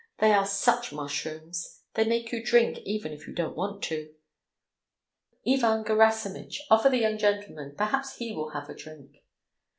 They 0.19 0.31
are 0.33 0.47
such 0.47 0.91
mushrooms, 0.91 1.83
they 1.93 2.05
make 2.05 2.31
you 2.31 2.43
drink 2.43 2.79
even 2.79 3.13
if 3.13 3.27
you 3.27 3.35
don't 3.35 3.55
want 3.55 3.83
to. 3.83 4.11
Ivan 5.47 5.83
Gerasimitch, 5.83 6.57
offer 6.71 6.89
the 6.89 6.97
young 6.97 7.19
gentleman, 7.19 7.75
perhaps 7.77 8.15
he 8.15 8.31
will 8.33 8.49
have 8.49 8.67
a 8.67 8.73
drink!" 8.73 9.17